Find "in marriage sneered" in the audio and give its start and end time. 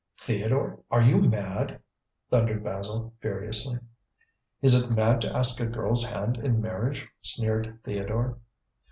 6.37-7.77